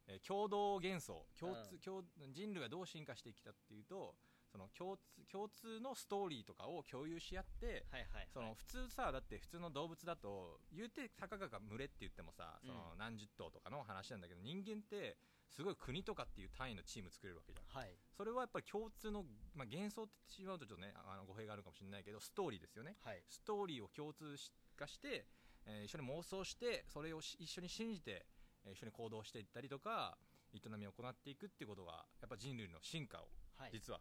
[0.07, 1.79] えー共同幻想共通、うん。
[1.79, 4.15] 共人類がどう進化してきたっていうと
[4.51, 8.27] その共通共通のストーリーとかを共有し合ってはいはいはい。
[8.33, 15.17] その普通さだって普通の動物だと言うてたかがが群れって言ってもさそのうん何十頭とかの話なんだけど、人間って
[15.49, 17.79] すごい国とかっていう単位のチーム作れるわけじゃん。
[17.79, 17.95] はい。
[18.15, 19.23] それはやっぱり共通の、
[19.55, 22.95] まあ、幻想って言ってしまうとちょっとねあの語弊があるかもしれないけどストーリーですよね。
[23.01, 23.23] はい。
[23.27, 25.25] ストーリーを共通し化して、
[25.65, 28.32] えー一緒に妄想してそれをし一緒に信じて、えー
[28.71, 30.17] 一緒に行動していったりとか
[30.53, 33.69] 営みを行っていくっていうことがやっぱ人類の進化をはい。
[33.71, 33.99] 実は、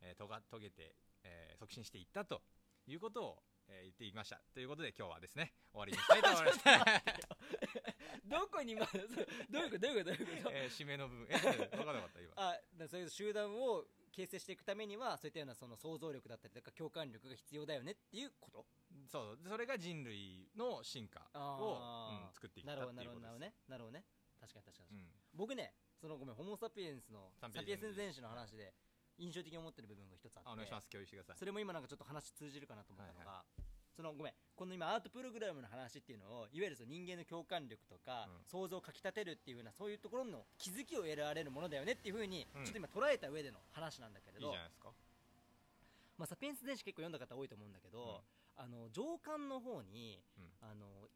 [0.00, 2.42] えーとが遂げて、えー促進していったと
[2.86, 4.40] いうことを、えー言っていました。
[4.52, 6.58] ということで今日はですね終わりにしたいと思います、
[8.28, 8.90] どこにまだ
[9.50, 10.56] どういうことどういうことどういうこと？
[10.56, 11.26] えー締めの部分。
[11.30, 12.32] え分 からなかった今。
[12.36, 18.66] あだそういう集団を形成していくためにはそういったようなその想像力だったりとか共感力が必要だよねっていうこと
[19.12, 21.76] そうそれが人類の進化を、
[22.24, 23.20] うん、作っていったなっていうことです。
[23.20, 23.52] るほどなるほどなるほどね。
[23.68, 24.04] なるほどね。
[24.40, 25.06] 確かに確かに、うん。
[25.36, 28.72] 僕ねそのごめんホモ・サピエンスのササピエンス全史の話で
[29.18, 30.88] 印象的に思ってる部分が一つあってあお願いします。
[30.88, 31.36] 共有してください。
[31.36, 33.44] それも今なんかちょっと話通じるかなと思ったのが、
[33.92, 38.44] そのごめんこの今アートプログラムの話っていうのをいわゆるその人間の共感力とか、うん。
[38.48, 42.64] 想像をかきたてるっていうふうなそういうところの気づきを得られるものだよねっていうふうに、うん。
[42.64, 44.88] ちょっと今捉えた上での話なんだけれいいどじゃないですか。
[46.18, 48.22] まあ、サピエンス電子結構読んだ方多いと思うんだけど、
[48.56, 50.44] あの上巻の方に、うん。
[50.60, 51.08] あの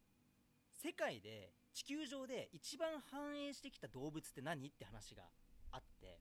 [0.73, 5.25] 世界で地球上で一番繁栄してきた動物って何って話が
[5.73, 6.21] あって。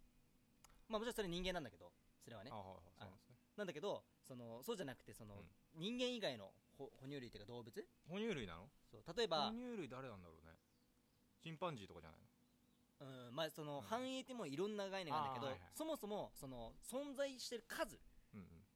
[0.88, 1.91] まあもちろんそれ人間なんだけど
[2.23, 2.51] それはね。
[2.51, 3.36] なんですね。
[3.58, 5.82] なんだけどそのそうじゃなくてその、うん。
[5.82, 7.88] 人間以外のほ哺乳類っていうか動物？
[8.08, 8.67] 哺乳類なの？
[8.91, 10.54] そう例えば哺、乳類誰なんだろうね。
[11.43, 12.25] チンパンジーとかじゃないの？
[13.28, 15.69] うんまあ、そのうん繁栄ってもういろんな概念があるんだけど、はいはい。
[15.75, 17.99] そもそもその存在してる数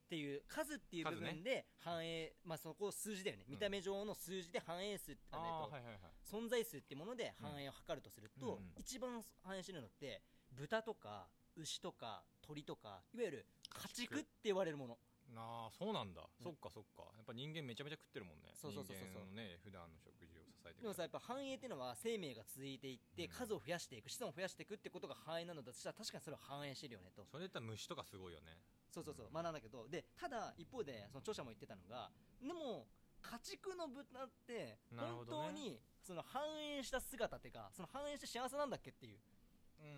[0.09, 3.53] っていう数っていう部分で繁栄、まあそこ数字だよね、うん。
[3.53, 10.23] 見た目上の数字で繁栄数ってああえっと存在数っていうもので繁栄を測るとすると、一番繁栄してるのって
[10.57, 14.17] 豚とか牛とか鳥とかいわゆる家畜。
[14.17, 14.97] って言われるもの。
[15.37, 16.43] ああそうなんだ、うん。
[16.43, 17.03] そっかそっか。
[17.13, 18.49] やっぱ人間めちゃめちゃ食ってるもんね。
[18.57, 19.05] そうそうそうそう。
[19.05, 23.29] 人間のね普段の食事を支えてでもさやっぱ繁栄っていうのは生命が続いていって、うん。
[23.29, 27.25] 数を増やしていく子孫を増やしていくってことが繁栄なのだとしたら確かにそれは繁栄してるよねと。
[27.25, 28.57] それで言ったら虫とかすごいよね。
[28.89, 29.33] そうそうそう、うん。
[29.33, 32.09] まあなんだけどでただ一方でその著者も言ってたのが
[32.41, 32.87] でも
[33.21, 39.19] 家畜の豚って本当にその繁栄した姿っていうかその繁栄して幸せなんだっけっていう、うん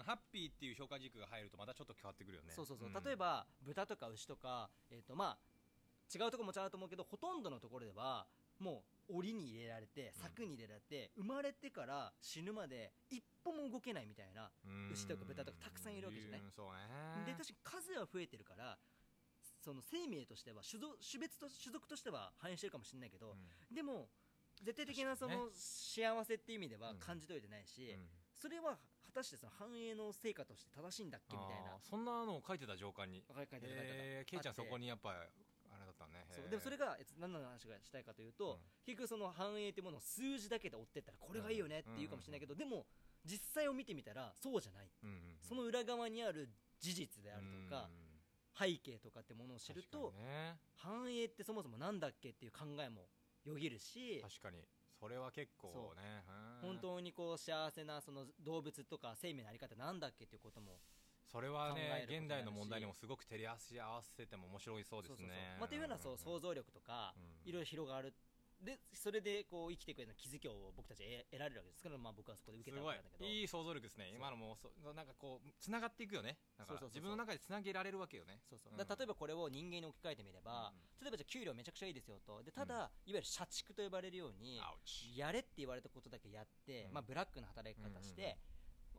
[0.06, 2.54] ハッピーっていう評価軸が入るとまたちょっと変わってくるよね。
[2.56, 2.94] そうそうそう、ん。
[2.94, 5.38] 例えば豚とか牛とか、えーとまあ、
[6.14, 8.28] 違うところも違うと思うけどほとんどのところでは
[8.62, 10.22] もう檻に入れられてうん。
[10.22, 14.92] 柵に入れられて、生まれてから死ぬまで一歩も動けないみたいなうん。
[14.94, 16.42] 牛とか豚とかたくさんいるわけじゃない？
[16.42, 16.48] ね。
[17.26, 18.78] で確かに数は増えてるから
[19.60, 23.76] その生命としては種族種別と種族としては反映してるかもしれないけど、うん。
[23.76, 24.08] でも
[24.64, 26.98] 絶対的なその幸せっていう意味ではうん。
[26.98, 28.08] 感じ取れてないし、うん。
[28.40, 31.78] それは果たしてその繁栄の成果として正しいんだっけみたいな。
[31.82, 33.24] そんなのを書いてた上官に。
[33.28, 35.14] 書いてた書いてたえー、ケイちゃんそこににやっぱ
[36.32, 36.50] そう。
[36.50, 42.86] でもそれがえっと何の話がしたいかというと、結局その繁栄っていうものを数字だけで追ってったらこれがいいよねって言うかもしれないけど、でも
[43.26, 45.22] 実際を見てみたらそうじゃない、うんうんうん。
[45.42, 48.12] その裏側にある事実であるとか、うん
[48.54, 50.60] 背景とかってものを知るとね。
[50.76, 53.08] 繁栄ってそもそもなんだっけっていう考えも
[53.46, 54.58] よぎるし確かに。
[55.00, 56.22] それは結構ね。
[56.62, 60.80] 本当にこう幸せなその動物とか生命のあり方なんだっけっていうことも
[61.32, 63.58] それはね現代の問題にもすごく照り合わ
[64.04, 65.56] せても面白いそうですね。
[65.60, 67.50] まあ、というようなそう想像力とかうん。
[67.50, 68.14] いろいろ広がる。
[68.62, 71.82] でそれでこう生きていくような気づきを僕たち得得られるわけです。
[71.82, 73.26] から、まあ、僕はそこで受けたわけなんだけど。
[73.26, 73.44] い。
[73.44, 74.14] い想像力ですね。
[74.14, 76.38] 今のもそなんかこうつながっていくよね。
[76.94, 78.38] 自分の中でつなげられるわけよね。
[78.48, 78.74] そうそう。
[78.74, 78.78] うん。
[78.78, 81.02] だから例えばこれを人間に置き換えてみれば、うん。
[81.02, 82.44] 例えばじゃあ給料めちゃくちゃいいですよと。
[82.44, 84.62] でただ、いわゆる社畜と呼ばれるように
[85.16, 86.94] やれって言われたことだけやって、うん。
[86.94, 88.38] まあ、ブラックな働き方して、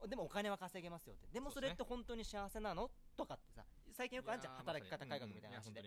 [0.08, 1.28] でもお金は稼げますよって。
[1.32, 2.90] でもそれって本当に幸せなの？
[3.16, 4.54] とかってさ最近よくあるじゃん。
[4.56, 5.82] 働き方改革みたいな話で、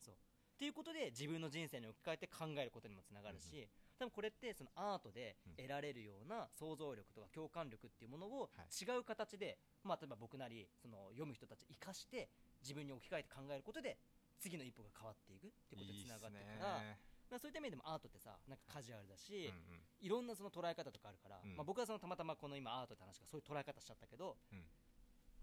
[0.00, 8.68] そうっていうことで自分の人生に置き換えて考えることにもつながるし、多分これってそのアートで得られるような想像力とか共感力っていうものをはい。
[8.70, 12.28] 違う形で、まあ、例えば僕なりその読む人たち生かして
[12.62, 13.98] 自分に置き換えて考えることで
[14.38, 19.82] 次の一歩が変わっていくってことにつながっていくからいいっまあ、そういった意味でもアートってさなんかカジュアルだし、うんうん。
[20.00, 21.56] いろんなその捉え方とかあるから、うん。
[21.56, 24.64] まあ、僕はそのたまたまこの今アートって話がそういう捉え方しちゃったけど、うん。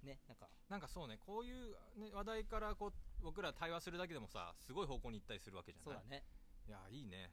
[0.03, 0.47] ねなんか。
[0.69, 5.99] なんかそうねこういう、ね、話題からこう僕ら対話するだけでもさすごい方向に行ったりするわけじゃない？
[5.99, 6.23] そうだね。
[6.67, 7.31] いやいいね。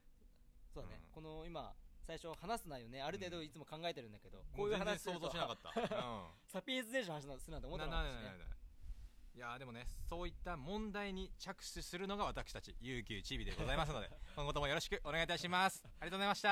[0.75, 1.13] そうだね、うん。
[1.13, 1.73] この今
[2.07, 6.29] 最初話す内容ねある程度いつも考えてるんだけど、ここういう話話想像しなかった、 うん。
[6.47, 8.23] サピエンス・デージの話するなんて思ってなかったしね。
[8.23, 8.55] ななななな。
[8.55, 8.68] い
[9.39, 15.85] やーでもねそういった問題に着手するのが私たち有給チビでございますので 今後ともよろしくお願いいたします。
[16.01, 16.49] ありがとうございました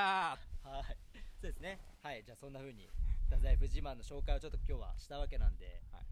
[0.63, 0.97] はい
[1.41, 1.59] そうです。
[1.59, 2.23] ねはい。
[2.23, 2.89] じゃあそんな風に
[3.25, 6.05] 太宰府自慢の紹介をちょっと今日はしたわけなんで、はい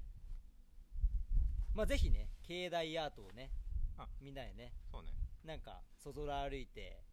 [1.73, 3.51] まあぜひね境内アートをね
[3.97, 4.07] あ。
[4.19, 5.13] みんなでねそうね。
[5.43, 7.03] なんかそぞら歩いて。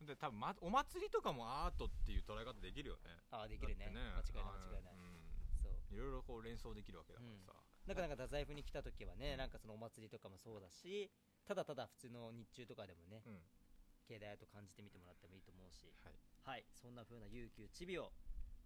[0.00, 3.18] で多分、ま、お祭りとかもアートっていう捉え方できるよね。
[3.30, 3.84] ああできるね。
[3.84, 4.94] だって間違いない間違いない、
[5.62, 5.72] そう。
[5.72, 7.52] うんいろいろこう連想できるわけだからさ、
[7.90, 9.38] なかなか太宰府に来た時はね、うん。
[9.42, 11.10] なんかそのお祭りとかもそうだし
[11.42, 13.42] ただただ普通の日中とかでもね、うん。
[14.06, 16.14] 境内アート感じてみてもらってもいいと思うしはい。
[16.46, 18.14] はいそんな風な悠久ちびを、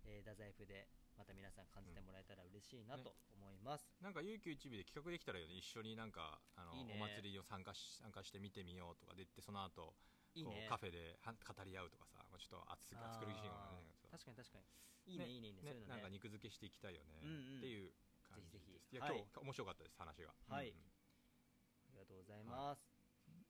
[0.05, 6.93] えー、太宰府でまた皆さん感じてもらえたら嬉しいなと思います、なんか有給一部で企画できたらよね一緒になんかあのね。
[6.93, 9.95] お祭りを参加し参加して見てみようとかで言ってその後
[10.35, 10.67] いいね。
[10.69, 14.21] カフェでは語り合うとかさまあちょっと熱く熱苦しいかもねあー。
[14.21, 14.65] 確かに確かに。
[15.07, 15.61] いいねいいねいいね。
[15.63, 15.93] そういうのね。
[15.93, 17.59] なんか肉付けしていきたいよね、うんうん。
[17.59, 17.93] っていう
[18.35, 19.25] 感じぜひぜですいや、ひはい。
[19.31, 20.35] 今日面白かったです話が。
[20.51, 20.71] はい。
[20.71, 20.85] うんうん。
[20.85, 22.83] ありがとうございます、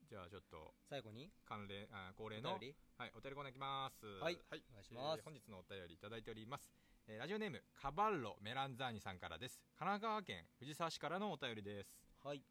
[0.05, 1.33] じゃあちょっと最後に？
[1.49, 2.61] 関連あ恒お例の
[2.97, 4.05] はい、お便りコーナーいきます。
[4.21, 4.37] はい。
[4.37, 5.19] お願いします。
[5.19, 6.71] えー本日のお便りいただいております。
[7.09, 9.65] えーラジオネーム、カバッロメランザーニさんからです。
[9.79, 11.99] 神奈川県藤沢市からのお便りです。
[12.23, 12.43] はい。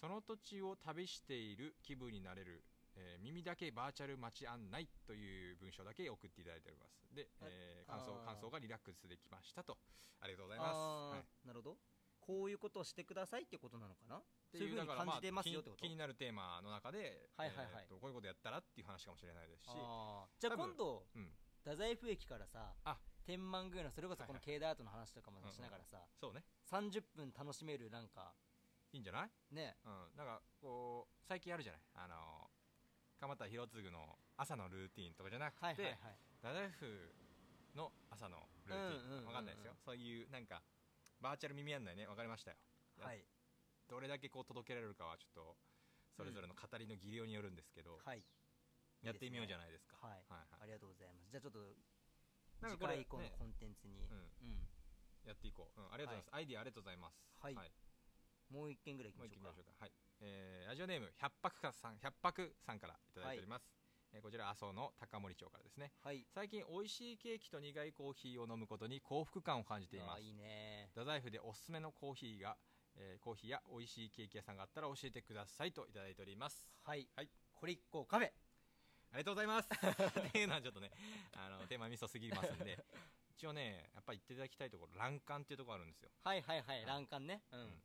[0.00, 2.64] その土地を旅している気分になれる、
[2.96, 7.00] えー耳だけバーチャル街案内という文章だけ送っていただいております。
[7.14, 9.78] で、えー感想感想がリラックスできましたと。
[10.20, 10.76] ありがとうございます。
[10.76, 11.76] あはいーなるほど。
[12.20, 14.16] こういうことをしてくださいってことなのかな？
[14.18, 15.80] ってそういうふうに感じてますよってこと？
[15.82, 17.68] 気に気になるテーマの中で、はいはいはい。
[17.82, 19.66] えーとこういうことやったらっていう話かもしれないですし、
[20.38, 21.32] じゃあ今度うん、
[21.64, 22.98] 太宰府駅からさあ。
[23.24, 28.34] 天満宮のそれこそこのはい境内アートの話とかもしながらさ、そうね、30分楽しめるなんか
[28.90, 29.30] いいんじゃない？
[29.54, 29.76] ね。
[29.86, 31.82] うん、なんかこう最近あるじゃない？
[31.94, 32.41] あの
[33.22, 36.18] 蒲田博次の朝のルーティンとかじゃなくて、はいはいはい。
[36.42, 37.14] 太宰府
[37.78, 39.26] の朝のルーティン、うんうんうんうん。
[39.30, 39.78] わかんないですよ。
[39.78, 40.58] そういうなんか
[41.22, 42.10] バーチャル耳案内ね。
[42.10, 42.58] わかりましたよ。
[42.98, 43.22] はい。
[43.86, 45.54] どれだけこう届けられるかはちょっと
[46.18, 48.26] それぞれの語りの技量によるんですけど、はい。
[49.06, 50.02] やってみようじゃないですか。
[50.02, 50.26] はい。
[50.26, 50.66] はいはい。
[50.66, 51.30] ありがとうございます。
[51.30, 51.62] じゃあちょっと
[52.74, 53.30] 次回以降のね。
[53.38, 54.18] コンテンツに、うん。
[54.18, 54.66] うん。
[55.22, 57.22] やっていこう、うん、ありがとうございます、アイディアありがとうございます。
[57.38, 57.54] はい
[58.52, 59.72] もう一件ぐらいいきましょうか。
[59.80, 59.92] はい。
[60.20, 63.64] えーラジオネーム、百泊さん、百泊さんからいただいております。
[64.12, 65.92] えーこちら、阿蘇の高森町からですね。
[66.04, 70.22] はい最近、美味しいケーキと苦いコーヒーを飲むことに幸福感を感じています。
[70.22, 72.58] いいね太宰府でおすすめのコーヒーが、
[72.94, 76.68] えーコーヒーや美味しいケーキ屋さんがあったら教えてくださいといただいております。
[76.82, 78.28] はい、はいコリッコカフェ
[79.12, 79.68] ありがとうございます。
[80.28, 80.90] っていうのはちょっとね、
[81.32, 82.82] あの、テーマミソすぎますんで、
[83.28, 86.10] 一応ね、やっぱり行っていただきたいところ、欄干っていうところあるんですよ。
[86.22, 87.82] はいはいはいはい欄干ねうん、うん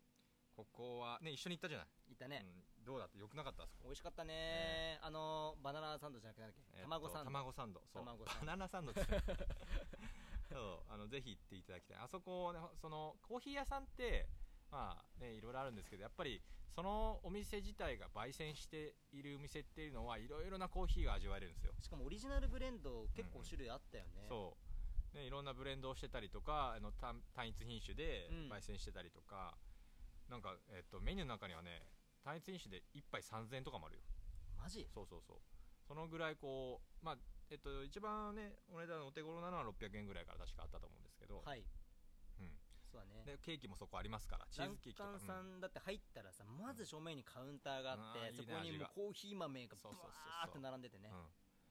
[0.58, 2.14] ここは、ね、一緒に行ったじゃない？
[2.14, 2.42] いたね、
[2.82, 2.84] うん。
[2.86, 3.64] どうだってよくなかった？
[3.64, 4.98] ですか美味しかったね。
[5.04, 7.32] あのバナナサンドじゃなくてなんだっけ、えーと卵サンド。
[7.32, 7.82] 卵サンド。
[7.94, 8.06] そう。
[8.06, 9.02] バナナサンドって
[10.50, 10.92] そう。
[10.92, 11.98] あのぜひ行っていただきたい。
[11.98, 14.28] あそこ、ね、そのコーヒー屋さんって
[14.72, 16.42] まあねいろいろあるんですけどやっぱり
[16.74, 21.74] そのお店自体が焙煎しているお店っていうのはいろいろなコーヒーが味わえるんですよ。
[21.82, 24.58] しかもオリジナルブレンド結構種類あったよね、そ
[25.14, 28.50] う、ね、いろんなブレンドをしてたりとかあの単単一品種でうん。
[28.52, 29.58] 焙煎してたりとか、
[30.30, 31.84] なんか、えっと、メニューの中にはね
[32.24, 34.02] 単一品種で1杯3000円とかもあるよ。
[34.58, 34.88] マジ？
[34.94, 35.38] そうそうそう。
[35.88, 37.18] そのぐらいこうまあ
[37.50, 41.64] えっと一番ねお値段お手頃なのは600円ぐらいから確かあったと思うんですけど、はい。
[42.40, 42.52] うん、
[42.92, 43.24] そうだね。
[43.24, 45.10] でケーキもそこありますからチーランズケーキとか。
[45.12, 45.62] カンさん。
[45.62, 48.36] だって入ったらさまず正面にカウンターがあって、うん。
[48.36, 50.28] そこにもうコーヒー豆がブそうそうそうそう。
[50.44, 51.10] ワーって並んでてね。
[51.12, 51.20] うん。
[51.20, 51.26] うん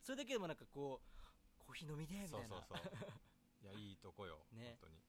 [0.06, 2.78] それだけでもなんかこうコーヒー飲みでみたそいうなそうそう。
[3.66, 4.78] いやいいとこよ、ね。
[4.78, 5.02] 本当に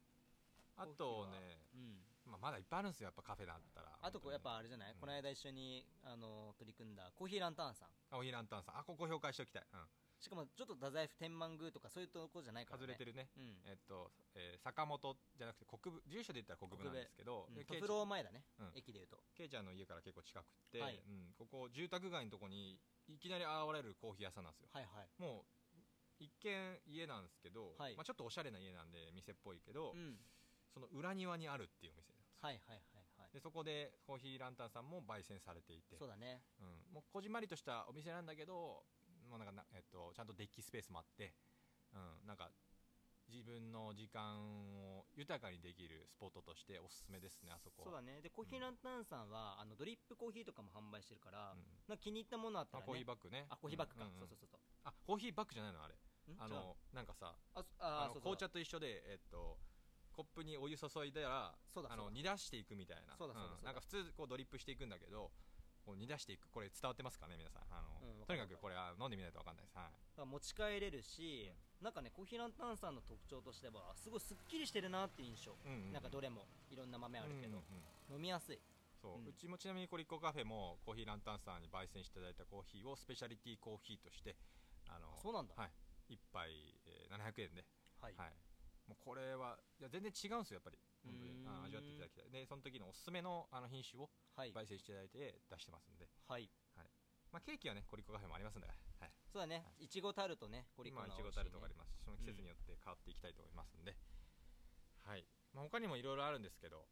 [0.77, 2.05] あとね、うん。
[2.27, 4.99] まあ、まだいっぱいあるんですよやっぱカフェだったらあとこうやっぱあれじゃない、うん。
[4.99, 7.89] この間一緒にあの取り組んだコーヒーランタンさん。
[8.11, 8.79] あおひらんたんさん。
[8.79, 9.79] あここ紹介しておきたい、うん、
[10.19, 13.27] しかもちょっと太宰府天満宮とかそういうとこじゃないから、ね、外れてるね。
[13.35, 13.59] うん。
[13.65, 18.71] えっと、えー坂本じゃなくて国分住所で言ったら国分なんですけど、でケイちうん前だね、うん。
[18.75, 19.17] 駅でいうと。
[19.35, 20.99] ケイちゃんの家から結構近くって、はい。
[20.99, 24.69] うん、ここ住宅街のとこにいきなり現れるコーヒー屋さんなんですよ。
[24.71, 25.09] はいはい。
[25.17, 25.81] もう
[26.19, 27.95] 一見家なんですけど、はい。
[27.95, 30.17] まあ、ちょっとおしゃれな家なんで店っぽいけど、うん
[30.77, 32.37] その裏庭にあるっていうお店なんですよ。
[32.41, 33.33] はいはいはいはい。
[33.33, 35.97] でそこでコーヒーランタンさんも焙煎されていて。
[35.97, 36.43] そうだね。
[36.61, 38.85] うん、もうこじんまりとしたお店なんだけど
[39.27, 41.33] もうなんかな、えっと、ちゃんとデッキスペースもあって、
[41.93, 42.49] うん、なんか
[43.27, 44.39] 自分の時間
[44.95, 48.21] を豊かにできるスポットとしておすすめですねあそこそうだね。
[48.21, 51.67] でコーヒーランタンさんは、あのドリップコーヒーとかも販売してるから、うん。
[51.89, 53.45] なんか気に入ったものあったら、ね、あコーヒーバッグね。
[53.49, 54.19] あコーヒーバッグか、うんうんうん。
[54.19, 54.59] そうそうそうそう。
[54.85, 55.95] あコーヒーバッグじゃないのあれ。
[55.95, 55.99] ん？
[56.39, 59.59] あのなんかさあそあ紅茶と一緒でえっと
[60.17, 63.13] コップにお湯注いだらあの煮出していくみたいな。
[63.13, 63.69] そうだそうだそうだ。
[63.69, 65.29] なんか普通こうドリップしていくんだけど
[65.85, 66.49] こう煮出していく。
[66.49, 67.69] これ伝わってますかね皆さん。
[67.69, 69.77] あの、うんとにかくこれは飲んでみないと分かんないです。
[69.77, 70.25] はい。
[70.25, 78.17] 持ち帰れるし、なんかねコーヒーランタンさんの特徴としてはすごいすっきりしてるなっていう印象、うんうんなんかどれもいろんな豆あるけど、うんうんうん。
[78.17, 78.57] 飲みやすい。
[78.97, 84.35] そう、ううんちもちなみにコリッコカフェもコーヒーランタンさんに焙煎していただいたコーヒーをスペシャリティコーヒーとして
[84.89, 85.53] あのそうなんだ。
[85.55, 85.71] はい。
[86.09, 86.49] 一杯、
[86.87, 87.63] えー700円で、
[88.01, 88.33] はい、はい、
[88.87, 90.79] もうこれはいや全然違うんですよやっぱり。
[91.03, 92.31] 本当にあ味わっていただきたい。
[92.31, 94.51] でその時のおすすめのあの品種をはい。
[94.51, 96.49] 焙煎していただいて出してますんで、はい。
[97.31, 99.63] まあ、ケーキはねコリッコカフェもありますんで、はい、そうだね。
[99.79, 99.87] い。
[99.89, 101.91] ちごタルトねコリコ今のいちごタルトがあります。
[101.99, 103.97] しその季節によって変わっていきたいと思いますんで、
[105.03, 106.87] はい、まあ、他にもいろいろあるんですけど、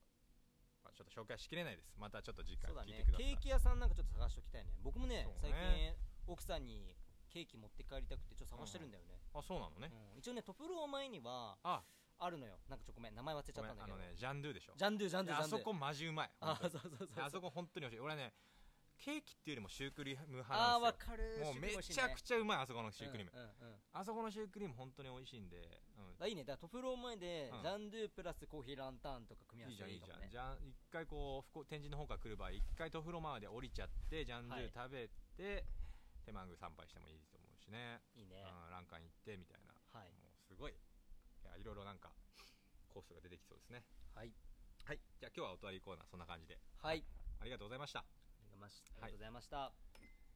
[0.84, 1.96] まあ、ちょっと紹介しきれないです。
[1.98, 3.26] またちょっと次回そうだね聞いてください。
[3.26, 4.72] ケーキ屋さんなんかちょっと探しておきたいね。
[4.84, 5.96] 僕もね最そうね。
[5.96, 6.96] 近奥さんに
[7.36, 10.20] ケーキ持って帰りたくてちょっと探してるんだよね、あそうなのね、うん。
[10.20, 11.84] 一応ねトプロー前にはあ。
[12.18, 12.56] あるのよ。
[12.70, 13.98] なんかちょごめん名前忘れちゃったんだけど。
[13.98, 14.74] のねジャンドゥでしょ。
[14.78, 16.32] ジャンドゥジャンドゥジャンドゥあそこマジうまい。
[16.40, 16.80] あ本当に。
[16.80, 18.00] そうそうそうあそこ本当に美味しい。
[18.00, 18.32] 俺はね
[18.98, 21.12] ケーキっていうよりもシュークリーム派あーわなんですよ。
[21.12, 21.44] かる。
[21.44, 23.76] もうめちゃくちちゃうまいあそこのシュークリーム、うんうんうん。
[23.92, 25.60] あそこのシュークリーム本当に美味しいんで、
[26.00, 26.24] うん。
[26.24, 26.46] あいいね。
[26.46, 27.62] だからトプロー前で、うん。
[27.62, 35.66] ジャンドゥプラスコーヒーランタンとか組み合わせいいじゃんいいじゃん、いいかもねじゃあ一回こうふこ天神の方から来る場合一回トフロマーで降りちゃってジャンドゥ食べて、
[36.26, 38.42] 手満宮参拝してもいいと思うしね、いいね。
[38.42, 39.74] うん、ランカン行ってみたいな。
[39.94, 40.12] はい。
[40.14, 40.74] もうすごい。
[40.74, 40.76] い
[41.46, 42.10] やいろいろなんか
[42.90, 43.84] コースが出てきそうですね。
[44.14, 44.34] はい。
[44.84, 45.00] はい。
[45.20, 46.58] じゃあ今日はおとわりコーナーそんな感じで。
[46.82, 47.04] はい。
[47.40, 48.00] ありがとうございました。
[48.00, 48.10] ありが
[48.42, 48.86] とうございました。
[48.98, 49.32] ありがとうござい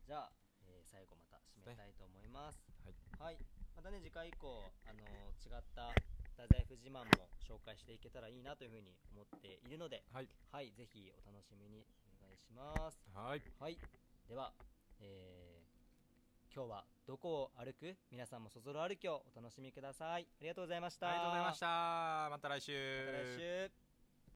[0.09, 0.31] じゃあ、
[0.65, 2.59] えー最後また締めたいと思います。
[2.83, 3.37] はいはい、
[3.75, 5.93] またね次回以降あのー違った
[6.35, 10.29] 太宰府自慢も紹介していけたらいいなというふうに思っているのではい。
[10.51, 10.71] はい。
[10.73, 12.97] ぜひお楽しみにお願いします。
[13.13, 13.41] はい。
[13.59, 13.77] はい。
[14.27, 14.53] では、
[14.99, 15.58] えー
[16.53, 17.95] 今日はどこを歩く？
[18.11, 20.23] 皆さんもそぞろ歩きをお楽しみください。
[20.23, 21.09] ありがとうございました。
[21.09, 22.27] ありがとうございました。
[22.31, 23.05] また来週。
[23.05, 23.88] また来週